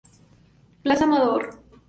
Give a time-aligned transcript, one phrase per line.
[0.81, 1.61] Plaza Amador.